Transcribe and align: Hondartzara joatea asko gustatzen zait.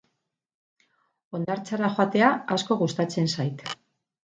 Hondartzara 1.39 1.91
joatea 1.99 2.33
asko 2.59 2.81
gustatzen 2.83 3.33
zait. 3.37 3.65